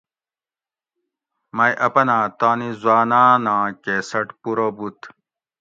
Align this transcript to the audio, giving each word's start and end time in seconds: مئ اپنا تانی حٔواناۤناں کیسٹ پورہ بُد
مئ 1.55 1.71
اپنا 1.87 2.17
تانی 2.39 2.69
حٔواناۤناں 2.77 3.65
کیسٹ 3.83 4.27
پورہ 4.41 4.67
بُد 4.75 4.97